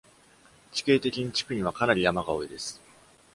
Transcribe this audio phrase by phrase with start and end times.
[0.71, 2.81] 地形的に、地区にはかなり山が多いです。